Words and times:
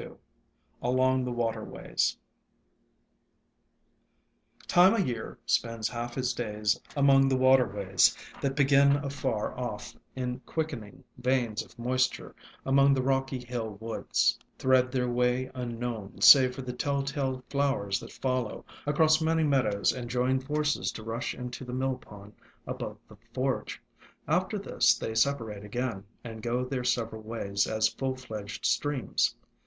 II 0.00 0.12
ALONG 0.80 1.22
THE 1.22 1.32
WATER 1.32 1.64
WAYS 1.64 2.16
[ME 4.74 4.82
O' 4.82 4.96
YEAR 4.96 5.38
spends 5.44 5.86
half 5.90 6.14
his 6.14 6.32
days 6.32 6.80
among 6.96 7.28
the 7.28 7.36
waterways, 7.36 8.16
that 8.40 8.56
begin 8.56 8.92
afar 8.96 9.52
off 9.58 9.94
in 10.16 10.40
quickening 10.46 11.04
veins 11.18 11.62
of 11.62 11.78
moisture 11.78 12.34
among 12.64 12.94
the 12.94 13.02
rocky 13.02 13.38
hill 13.38 13.76
woods, 13.82 14.38
thread 14.56 14.90
their 14.90 15.10
way 15.10 15.50
unknown, 15.54 16.22
save 16.22 16.54
for 16.54 16.62
the 16.62 16.72
tell 16.72 17.02
tale 17.02 17.44
flowers 17.50 18.00
that 18.00 18.12
follow, 18.12 18.64
across 18.86 19.20
many 19.20 19.44
meadows, 19.44 19.92
and 19.92 20.08
join 20.08 20.40
forces 20.40 20.90
to 20.92 21.02
rush 21.02 21.34
into 21.34 21.66
the 21.66 21.74
mill 21.74 21.98
pond 21.98 22.32
above 22.66 22.96
the 23.10 23.16
forge; 23.34 23.78
after 24.26 24.58
this 24.58 24.96
they 24.96 25.10
sepa 25.12 25.40
rate 25.44 25.64
again, 25.66 26.02
and 26.24 26.40
go 26.42 26.64
their 26.64 26.82
several 26.82 27.20
ways 27.20 27.66
as 27.66 27.88
full 27.90 28.16
fledged 28.16 28.64
streams. 28.64 29.36